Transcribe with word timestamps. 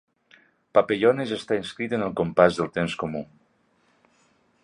Papallones 0.77 1.33
està 1.35 1.57
escrit 1.65 1.93
en 1.97 2.07
el 2.07 2.15
compàs 2.21 2.59
del 2.61 2.73
temps 2.79 2.95
comú. 3.05 3.21